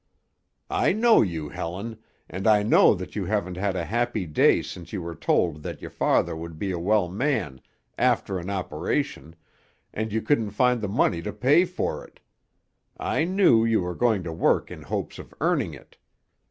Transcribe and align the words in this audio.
"I 0.71 0.93
know 0.93 1.21
you, 1.21 1.49
Helen, 1.49 1.99
and 2.27 2.47
I 2.47 2.63
know 2.63 2.95
that 2.95 3.15
you 3.15 3.25
haven't 3.25 3.55
had 3.57 3.75
a 3.75 3.85
happy 3.85 4.25
day 4.25 4.63
since 4.63 4.91
you 4.91 4.99
were 4.99 5.13
told 5.13 5.61
that 5.61 5.79
your 5.79 5.91
father 5.91 6.35
would 6.35 6.57
be 6.57 6.71
a 6.71 6.79
well 6.79 7.07
man 7.07 7.61
after 7.99 8.39
an 8.39 8.49
operation 8.49 9.35
and 9.93 10.11
you 10.11 10.23
couldn't 10.23 10.49
find 10.57 10.81
the 10.81 10.87
money 10.89 11.21
to 11.21 11.31
pay 11.31 11.65
for 11.65 12.03
it. 12.03 12.19
I 12.97 13.25
knew 13.25 13.63
you 13.63 13.81
were 13.83 13.93
going 13.93 14.23
to 14.23 14.33
work 14.33 14.71
in 14.71 14.81
hopes 14.81 15.19
of 15.19 15.35
earning 15.39 15.75
it. 15.75 15.97